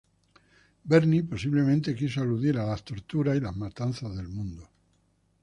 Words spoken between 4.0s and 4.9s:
del mundo.